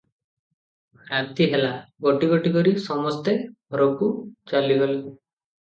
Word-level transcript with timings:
ରାତି 1.09 1.47
ହେଲା, 1.51 1.69
ଗୋଟି 2.07 2.31
ଗୋଟି 2.33 2.53
ହୋଇ 2.57 2.73
ସମସ୍ତେ 2.87 3.37
ଘରକୁ 3.77 4.11
ଚାଲିଗଲେ। 4.55 4.99